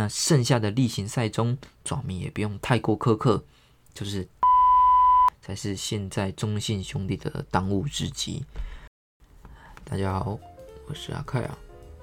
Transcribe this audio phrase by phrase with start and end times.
[0.00, 3.44] 那剩下的例行赛中，爪迷也不用太过苛刻，
[3.92, 4.26] 就是
[5.42, 8.42] 才是现在中信兄弟的当务之急。
[9.84, 10.38] 大家好，
[10.86, 11.58] 我是阿凯啊，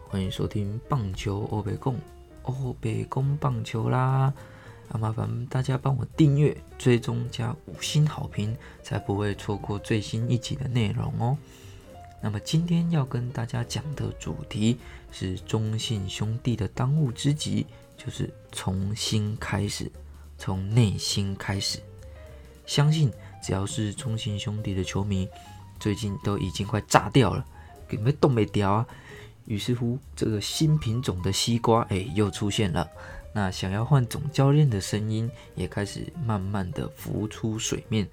[0.10, 2.00] 欢迎收听棒球欧北贡
[2.44, 4.32] 欧北贡棒球啦。
[4.90, 11.36] 啊，麻烦大家帮我订阅、追踪加五星好评，才不会错过最新一集的内容哦。
[12.22, 14.78] 那么今天要跟大家讲的主题
[15.12, 17.66] 是中信兄弟的当务之急。
[18.08, 19.92] 就是重新开始，
[20.38, 21.78] 从内心开始。
[22.66, 23.12] 相信
[23.44, 25.28] 只要是中信兄弟的球迷，
[25.78, 27.46] 最近都已经快炸掉了，
[27.86, 28.88] 根本冻没掉啊。
[29.44, 32.90] 于是乎，这个新品种的西瓜，哎，又出现了。
[33.34, 38.08] 那想要换总教练的声音，也开始慢慢的浮出水面。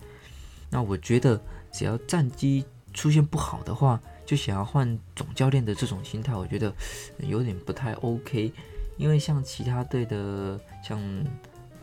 [0.71, 1.41] 那我觉得，
[1.73, 6.74] 只要战绩出现不好的话，就想要换总教练的这种心态，我觉得
[7.19, 8.52] 有点不太 OK。
[8.97, 11.01] 因为像其他队的，像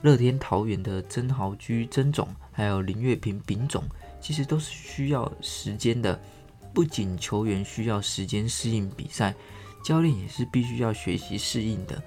[0.02, 3.84] 乐天桃园的曾豪居曾总，还有林月平丙总，
[4.20, 6.20] 其实都是需要时间的。
[6.74, 9.36] 不仅球员需要时间适应比赛，
[9.84, 12.02] 教练也是必须要学习适应的。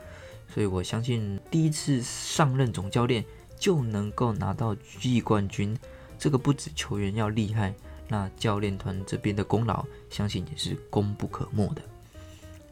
[0.48, 3.23] 所以我相信，第一次上任总教练
[3.59, 5.77] 就能够拿到季冠军，
[6.19, 7.75] 这个不止球员要厉害，
[8.09, 11.83] 那教练团这边的功劳，相信也是功不可没的。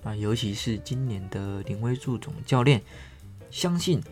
[0.03, 2.83] 啊，尤其是今年的林威柱总教练，
[3.51, 4.03] 相信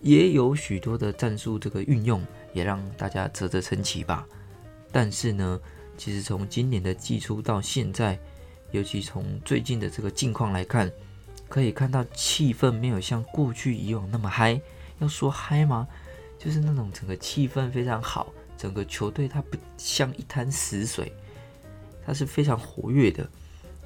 [0.00, 4.26] 也有许多的战术这个运用，也让大家啧啧称奇吧。
[4.90, 5.60] 但是呢，
[5.96, 8.18] 其实从今年的季初到现在，
[8.72, 10.90] 尤其从最近的这个近况来看，
[11.48, 14.60] 可以看到气氛没有像过去以往那么嗨。
[14.98, 15.86] 要说嗨吗？
[16.38, 21.12] 就是那种整个气氛非常好，整个球队它不像一滩死水，
[22.04, 23.28] 它是非常活跃的。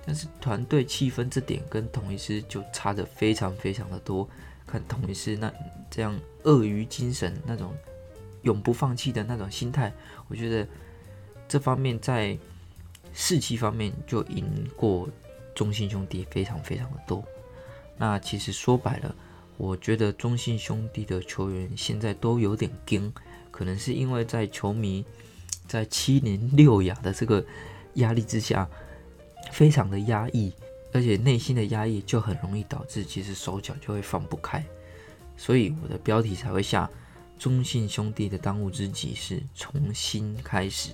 [0.05, 4.29] 但是团队气氛这点跟统一师就差的非常非常的多。
[4.67, 5.53] 看统一师那
[5.91, 7.73] 这样鳄鱼精神，那种
[8.43, 9.93] 永不放弃的那种心态，
[10.29, 10.67] 我觉得
[11.47, 12.37] 这方面在
[13.13, 14.45] 士气方面就赢
[14.75, 15.09] 过
[15.55, 17.23] 中信兄弟非常非常的多。
[17.97, 19.15] 那其实说白了，
[19.57, 23.13] 我觉得中信兄弟的球员现在都有点惊，
[23.51, 25.05] 可能是因为在球迷
[25.69, 27.45] 在七年六亚的这个
[27.95, 28.69] 压力之下。
[29.51, 30.53] 非常的压抑，
[30.93, 34.65] 而且内心的压抑就很容易导致，其实手脚就会放不开。
[35.37, 36.89] 所以我的标题才会下
[37.39, 40.91] 中信兄弟的当务之急是重新开始，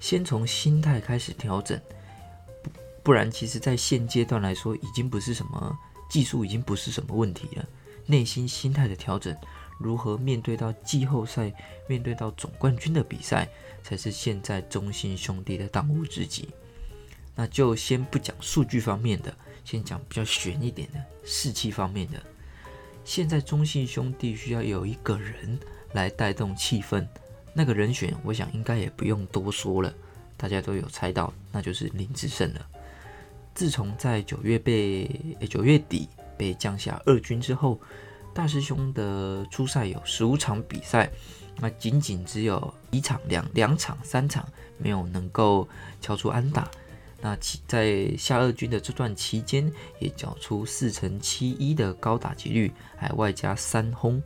[0.00, 1.80] 先从心态开始调整。
[3.02, 5.78] 不然，其实在现阶段来说，已经不是什么
[6.10, 7.66] 技术，已经不是什么问题了。
[8.04, 9.34] 内心心态的调整，
[9.78, 11.52] 如何面对到季后赛，
[11.86, 13.48] 面对到总冠军的比赛，
[13.82, 16.48] 才是现在中信兄弟的当务之急。
[17.40, 19.32] 那就先不讲数据方面的，
[19.64, 22.20] 先讲比较悬一点的士气方面的。
[23.04, 25.56] 现在中信兄弟需要有一个人
[25.92, 27.06] 来带动气氛，
[27.54, 29.94] 那个人选我想应该也不用多说了，
[30.36, 32.66] 大家都有猜到，那就是林志胜了。
[33.54, 35.08] 自从在九月被
[35.48, 37.80] 九月底被降下二军之后，
[38.34, 41.08] 大师兄的初赛有十五场比赛，
[41.60, 44.44] 那仅仅只有一场、两两场、三场
[44.76, 45.68] 没有能够
[46.00, 46.68] 敲出安打。
[47.20, 54.22] 那其在下二军的这段期间，也缴出四成七一的高打击率，还外加三轰，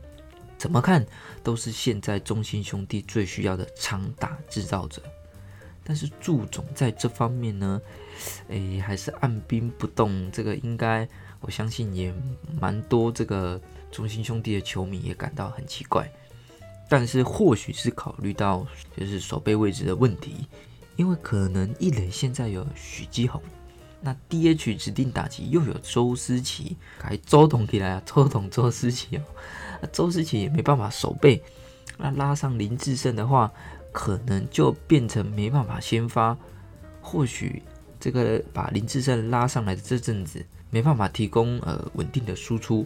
[0.57, 1.03] 怎么看
[1.41, 5.01] 都是现在中信兄弟最需要的长打制造者。
[5.83, 7.81] 但是祝总在这方面呢，
[8.47, 10.31] 诶还是按兵不动。
[10.31, 11.07] 这个应该
[11.41, 12.13] 我相信也
[12.61, 13.59] 蛮多这个
[13.91, 16.09] 中信兄弟的球迷也感到很奇怪。
[16.87, 18.65] 但是或许是考虑到
[18.95, 20.47] 就是守备位置的问题。
[20.95, 23.41] 因为可能一垒现在有许基宏，
[23.99, 29.21] 那 DH 指定打击又有周思齐，还周董起来啊，周董周思齐哦，
[29.81, 31.41] 那周思齐也没办法守备，
[31.97, 33.51] 那拉上林志胜的话，
[33.91, 36.37] 可能就变成没办法先发，
[37.01, 37.61] 或许
[37.99, 42.85] 这个把林志胜拉上来的这阵子没办法提供呃稳定的输出，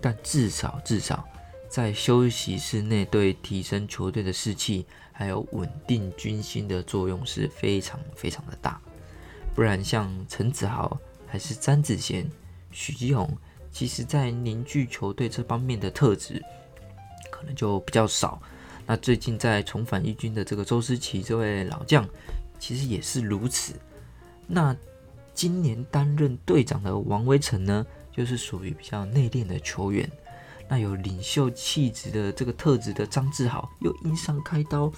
[0.00, 1.24] 但至少至少
[1.74, 4.86] 在休息室内对提升球队的士气。
[5.16, 8.80] 还有稳定军心的作用是非常非常的大，
[9.54, 12.28] 不然像陈子豪还是詹子贤、
[12.72, 13.28] 许基宏，
[13.70, 16.42] 其实在凝聚球队这方面的特质
[17.30, 18.42] 可能就比较少。
[18.86, 22.08] 那最近在重返一军的这个周思齐这位老将，
[22.58, 23.74] 其实也是如此。
[24.48, 24.76] 那
[25.32, 30.10] 今年担任队长的王威成呢，就是属于比较内敛的球员。
[30.68, 34.90] 那有领袖气质的这个特质的张志豪又因伤开刀，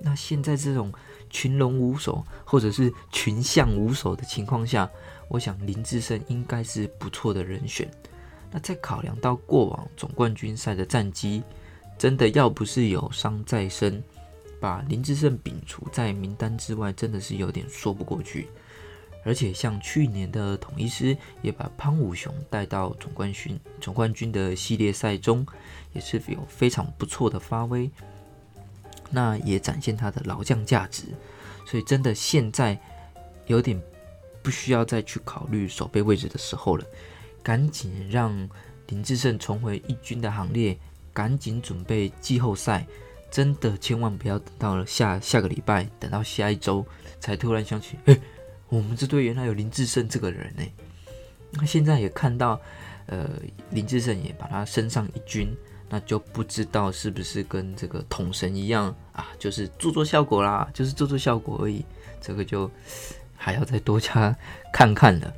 [0.00, 0.92] 那现在这种
[1.30, 4.88] 群龙无首或者是群象无首的情况下，
[5.28, 7.90] 我想林志胜应该是不错的人选。
[8.52, 11.42] 那再考量到过往总冠军赛的战绩，
[11.98, 14.02] 真的要不是有伤在身，
[14.60, 18.48] 把林志胜摒除在名单之外，真的是有点说不过去。
[19.26, 25.44] 而且像去年的统一师也把潘武雄带到总冠军总冠军的系列赛中，
[25.92, 27.90] 也是有非常不错的发挥。
[29.10, 31.06] 那也展现他的老将价值，
[31.66, 32.78] 所以真的现在
[33.46, 33.82] 有点
[34.42, 36.84] 不需要再去考虑守备位置的时候了，
[37.42, 38.48] 赶紧让
[38.86, 40.78] 林志胜重回一军的行列，
[41.12, 42.86] 赶紧准备季后赛。
[43.28, 46.86] 真的千万不要等到了下下个礼拜，等到下一周
[47.18, 48.16] 才突然想起，哎。
[48.68, 50.62] 我们这队原来有林志胜这个人呢，
[51.52, 52.60] 那现在也看到，
[53.06, 53.30] 呃，
[53.70, 55.48] 林志胜也把他升上一军，
[55.88, 61.84] 那就不知道是不是跟这个统神一样啊，就是做做效果啦，就是做做效果而已，
[62.20, 62.70] 这个就
[63.36, 64.36] 还要再多加
[64.72, 65.32] 看看了。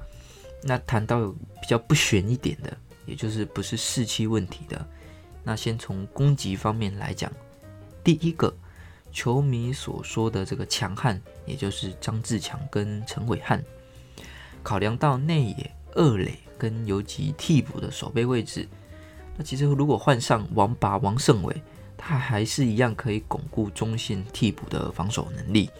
[0.62, 4.86] 那谈到比较不悬一点的，也就是不是士气问题的，
[5.44, 7.30] 那先从攻击方面来讲，
[8.02, 8.54] 第一个。
[9.10, 13.64] 球迷所说的这个强悍，也就是张志强跟陈伟汉，
[14.62, 18.68] 考量到内野、二垒跟游击替补的守备位置，
[19.36, 21.62] 那其实如果换上王拔、王胜伟，
[21.96, 25.70] 他还是一样可以巩固中线替补的防守能力。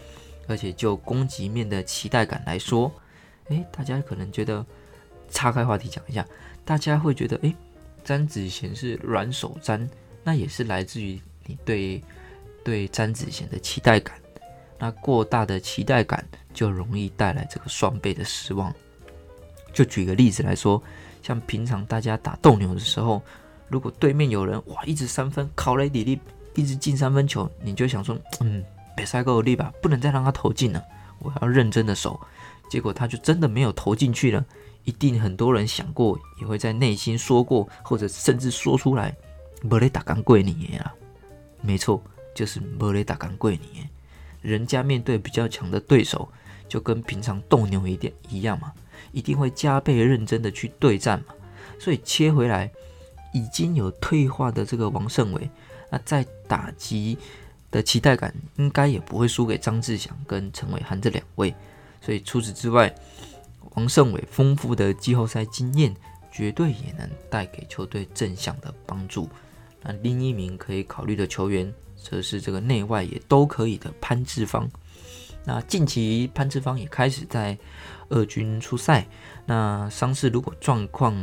[0.47, 2.91] 而且就攻击面的期待感来说，
[3.49, 4.65] 诶，大家可能觉得，
[5.29, 6.25] 岔开话题讲一下，
[6.65, 7.55] 大家会觉得，诶，
[8.03, 9.87] 詹子贤是软手詹，
[10.23, 12.01] 那也是来自于你对。
[12.61, 14.19] 对詹子贤的期待感，
[14.79, 18.73] 那过大的期待感就容易带来这个双倍的失望。
[19.73, 20.81] 就举个例子来说，
[21.21, 23.21] 像平常大家打斗牛的时候，
[23.67, 26.19] 如果对面有人哇一直三分，考雷底力
[26.55, 28.63] 一直进三分球，你就想说，嗯，
[28.95, 30.83] 别塞够力吧，不能再让他投进了，
[31.19, 32.19] 我要认真的守。
[32.69, 34.43] 结果他就真的没有投进去了，
[34.85, 39.15] 一定很多人想过，也会在内心说过，或者甚至说出来，
[39.61, 40.93] 没得打干贵你啊，
[41.61, 42.01] 没错。
[42.35, 43.85] 就是莫雷打干贵你，
[44.41, 46.29] 人家面对比较强的对手，
[46.67, 48.71] 就跟平常斗牛一点一样嘛，
[49.11, 51.33] 一定会加倍认真的去对战嘛。
[51.77, 52.71] 所以切回来，
[53.33, 55.49] 已经有退化的这个王胜伟，
[55.89, 57.17] 那在打击
[57.71, 61.53] 的期待感应该也不会输给张志祥跟陈伟涵这两位。
[62.01, 62.93] 所以除此之外，
[63.75, 65.95] 王胜伟丰富的季后赛经验，
[66.31, 69.29] 绝对也能带给球队正向的帮助。
[69.81, 71.73] 那另一名可以考虑的球员。
[72.01, 74.69] 则是这个内外也都可以的潘志芳。
[75.45, 77.57] 那近期潘志芳也开始在
[78.09, 79.07] 二军出赛。
[79.45, 81.15] 那伤势如果状况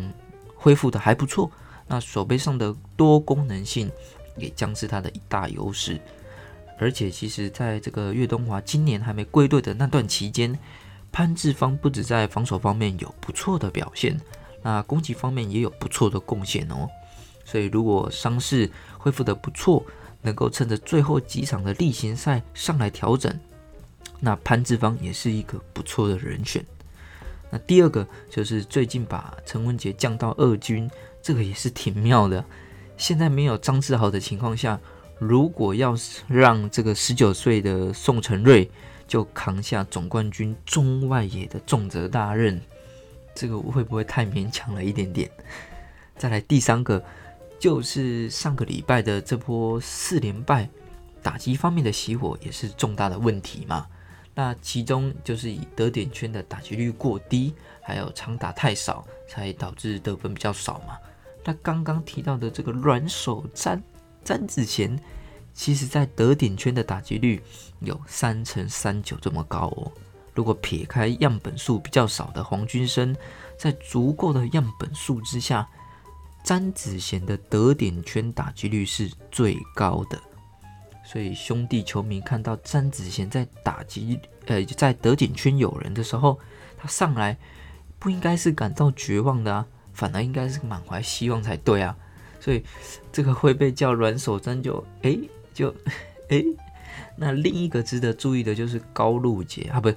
[0.55, 1.51] 恢复的还不错，
[1.87, 3.91] 那手背上的多功能性
[4.37, 6.01] 也将是他的一大优势。
[6.79, 10.59] 而且其实在这个岳东华今年还没归队的那段期间，
[11.13, 14.21] 潘志芳不止在防守方面有不错的表现，
[14.63, 16.89] 那攻击方面也有不错的贡献哦。
[17.45, 18.69] 所以如果伤势
[18.99, 19.85] 恢复的不错，
[20.27, 23.33] 能够趁着最后几场的例行赛上来调整，
[24.19, 26.67] 那潘志芳也是一个不错的人选。
[27.49, 30.91] 那第二个就是最近把陈文杰降到二军，
[31.23, 32.45] 这个也是挺妙的。
[32.97, 34.81] 现在没有张志豪的情况下，
[35.21, 38.69] 如果要是让这个十九岁的宋承瑞
[39.07, 42.61] 就扛下总冠军中外野的重责大任，
[43.33, 45.31] 这个会不会太勉强了一点点？
[46.19, 47.01] 再来第三个。
[47.59, 50.69] 就是上个礼拜的这波四连败，
[51.23, 53.87] 打击方面的熄火也是重大的问题嘛。
[54.35, 60.99] 那其中就是以得点圈的打击率过低，还有长打太少，才导致得分比较少嘛。
[61.43, 63.83] 那刚刚提到的这个软手詹
[64.23, 65.01] 詹子贤，
[65.55, 67.43] 其实在得点圈的打击率
[67.81, 69.91] 有三乘三九这么高哦。
[70.35, 73.17] 如果撇开样本数比较少的黄君生，
[73.59, 75.67] 在足够的样本数之下。
[76.47, 80.17] 詹子贤的得点圈打击率是最高的，
[81.05, 86.39] 所以兄弟球迷看到詹子贤在打击，呃，在得点圈有人的时候，
[86.79, 87.37] 他上来
[87.99, 91.97] 不应该是感到绝望的啊，反而应该是满怀希望才对啊。
[92.39, 92.63] 所以
[93.11, 95.19] 这个会被叫软手詹就哎
[95.53, 95.75] 就
[96.29, 96.45] 哎。
[97.17, 99.93] 那另一个值得注意的就是高露杰啊，不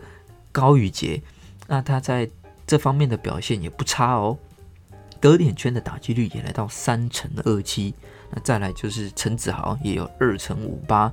[0.51, 1.21] 高宇杰，
[1.67, 2.27] 那他在
[2.65, 4.35] 这方面的表现也不差哦。
[5.21, 7.93] 得点圈的打击率也来到三成二七，
[8.31, 11.11] 那再来就是陈子豪也有二成五八。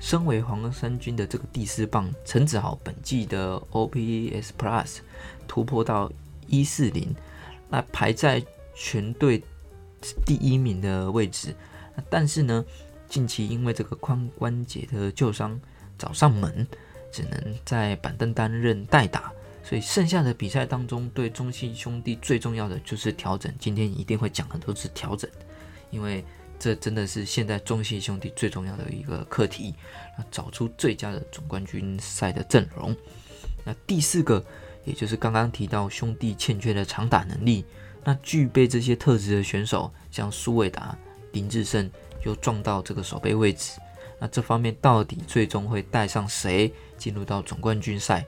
[0.00, 4.98] 身为黄山军的这个第四棒，陈子豪本季的 OPS Plus
[5.48, 6.08] 突破到
[6.46, 7.12] 一四零，
[7.68, 8.40] 那排在
[8.76, 9.42] 全队
[10.24, 11.52] 第一名的位置。
[12.08, 12.64] 但是呢，
[13.08, 15.60] 近期因为这个髋关节的旧伤
[15.98, 16.64] 找上门，
[17.10, 19.32] 只能在板凳担任代打。
[19.68, 23.54] 所以剩下的比赛当中，对中信兄弟最重要的就是调整。
[23.60, 25.30] 今天一定会讲很多次调整，
[25.90, 26.24] 因为
[26.58, 29.74] 这真的是现在中信兄弟最重要的一个课题，
[30.16, 32.96] 那找出最佳的总冠军赛的阵容。
[33.62, 34.42] 那第四个，
[34.86, 37.62] 也就是刚刚提到兄弟欠缺的长打能力，
[38.02, 40.96] 那具备这些特质的选手，像苏伟达、
[41.32, 41.90] 林志胜，
[42.24, 43.78] 又撞到这个守备位置。
[44.18, 48.24] 那这方面到底最终会带上谁进入到总冠军赛？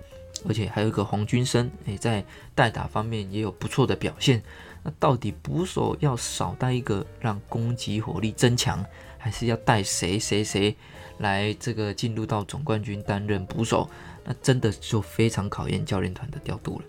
[0.48, 4.42] 而且还有一个黄军生，诶，在代打方面也有不错的表现。
[4.82, 8.84] 那到底捕手要少带一个，让攻击火力增强，
[9.18, 10.74] 还是要带谁谁谁
[11.18, 13.88] 来这个进入到总冠军担任捕手？
[14.24, 16.84] 那真的就非常考验教练团的调度了。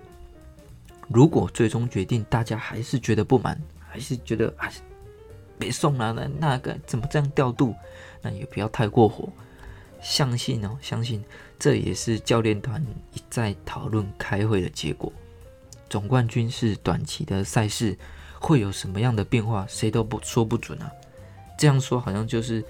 [1.10, 4.72] 如果最终决定大家还是觉得不满，还是觉得啊，
[5.60, 7.76] 别送了，那那个怎么这样调度？
[8.22, 9.28] 那也不要太过火，
[10.02, 11.24] 相信哦，相信
[11.60, 15.12] 这也是教练团一再讨论开会的结果。
[15.90, 17.98] 总冠军是短期的赛事，
[18.40, 20.92] 会有什么样的变化，谁都不说不准啊。
[21.58, 22.64] 这样说好像就是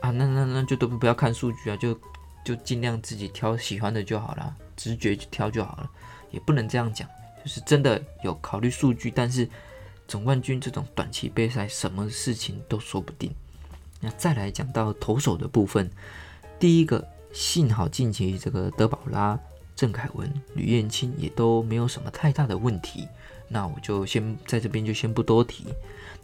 [0.00, 1.98] 啊，那那那就都不要看数据啊，就
[2.44, 5.90] 就尽量自己挑喜欢的就好了，直觉去挑就好了，
[6.30, 7.06] 也不能这样讲，
[7.44, 9.46] 就是真的有考虑数据，但是
[10.08, 13.30] 总冠军这种短期杯赛，什么事情都说不定。
[14.00, 15.90] 那再来讲到投手的部分，
[16.60, 17.02] 第一个
[17.32, 19.40] 幸好近期这个德保拉、
[19.74, 23.08] 郑凯文、吕彦青也都没有什么太大的问题，
[23.48, 25.64] 那我就先在这边就先不多提。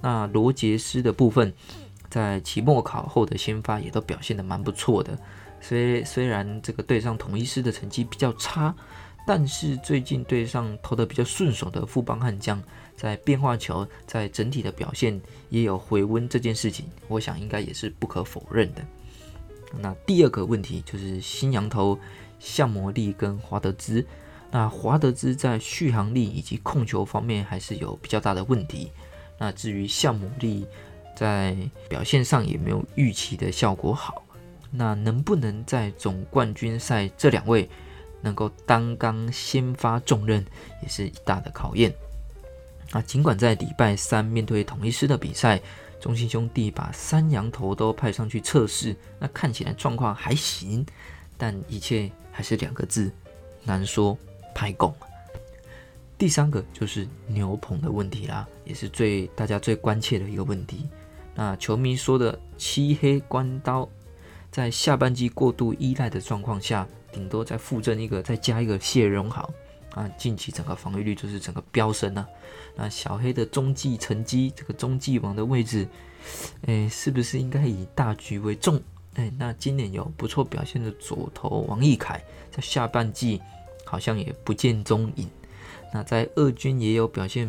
[0.03, 1.51] 那罗杰斯的部分，
[2.11, 5.19] 在期末考后的先发也都表现的蛮不错的，
[5.59, 8.75] 虽虽然这个对上统一师的成绩比较差，
[9.27, 12.63] 但是最近对上投的比较顺手的富邦悍将。
[12.95, 15.19] 在变化球，在整体的表现
[15.51, 18.83] 也有回温，这件事情我想应该也是不可否认的。
[19.81, 21.99] 那第二个问题就是新羊头
[22.39, 24.05] 向魔力跟华德兹。
[24.51, 28.91] 那华德兹在续航力以及控球方面还是有比较大的问题。
[29.39, 30.67] 那至于向魔力
[31.15, 31.57] 在
[31.89, 34.23] 表现上也没有预期的效果好。
[34.71, 37.69] 那能不能在总冠军赛这两位
[38.21, 40.45] 能够担纲先发重任，
[40.83, 41.95] 也是一大的考验。
[42.93, 45.61] 那，尽管在礼拜三面对统一师的比赛，
[46.07, 50.87] 中信兄弟把三羊头都派上去测试，那看起来状况还行，
[51.37, 53.11] 但一切还是两个字，
[53.65, 54.17] 难说
[54.55, 54.95] 拍拱。
[56.17, 60.89] 第三个就是牛棚的问题啦，也是最大家最关切的一个问题。
[61.35, 63.89] 那球迷说的漆黑关刀，
[64.49, 69.53] 在下半季过度依赖的状况下，顶多再附赠一个，再加一个谢荣豪。
[69.97, 72.29] 啊，近期整个防御率就是整个飙升啊！
[72.77, 75.89] 那小黑的中继成绩，这个中继王的位置，
[76.67, 78.79] 哎，是不是应该以大局为重？
[79.15, 83.41] 哎，那今年有不错表现的左投王毅凯，在下半季
[83.87, 85.27] 好像也不见踪影。
[85.95, 87.49] 那在二军也有表现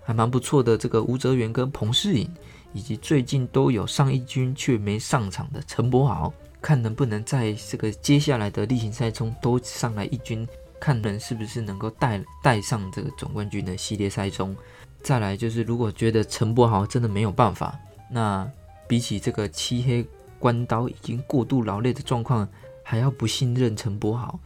[0.00, 2.32] 还蛮不错的这个吴泽源跟彭世颖，
[2.72, 10.46] 以及最近都有上一军却没上场的陈柏豪，看能不能在这个接下来的例行赛中都上来一军。
[10.80, 14.56] 看人是不是能够带带上这个总冠军的系列赛中，
[15.02, 17.78] 再来就是如果觉得陈柏豪真的没有办法，
[18.10, 18.50] 那
[18.86, 20.06] 比起这个漆黑
[20.38, 22.48] 关刀已经过度劳累的状况，
[22.82, 24.38] 还要不信任陈柏豪，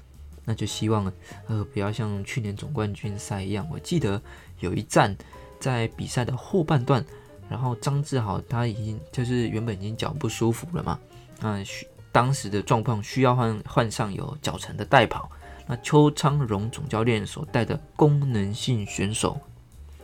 [0.45, 1.13] 那就希望
[1.47, 3.67] 呃不要像去年总冠军赛一样。
[3.71, 4.21] 我记得
[4.61, 5.17] 有一战
[5.61, 7.05] 在比赛的后半段，
[7.49, 10.99] 然后张志豪他已经就是原本已经脚不舒服了嘛，
[11.41, 15.31] 那需当时的状况需要换换上有脚程的代跑。
[15.67, 19.41] 那邱昌荣总教练所带的功能性选手，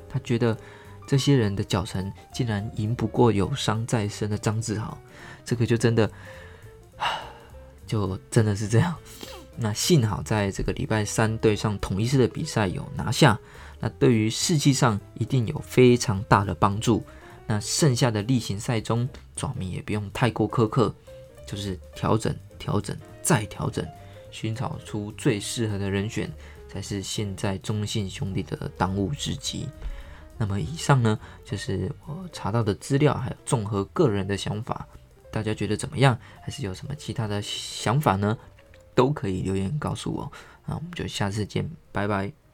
[0.09, 0.57] 他觉得
[1.07, 4.97] 这些人的脚程竟然赢不过有伤在身的张志豪，
[5.45, 6.11] 这个就真的，
[7.87, 8.95] 就真的是这样。
[9.57, 13.39] 那幸好在这个礼拜三对上统一师的比赛有拿下，
[13.81, 17.05] 那对于士气上一定有非常大的帮助。
[17.47, 20.95] 那剩下的例行赛中，爪迷也不用太过苛刻，
[21.47, 23.85] 就是调整、调整再调整。
[24.31, 26.31] 寻找出最适合的人选，
[26.69, 29.69] 才是现在中信兄弟的当务之急。
[30.37, 34.87] 那么以上呢，就是我查到的资料，还有综合个人的想法，
[35.33, 36.19] 大家觉得怎么样？
[36.41, 38.39] 还是有什么其他的想法呢？
[38.95, 40.33] 都可以留言告诉我。
[40.67, 42.48] 那我们就下次见，拜拜。